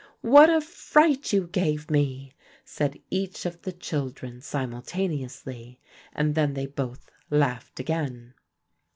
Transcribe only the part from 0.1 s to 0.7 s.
"What a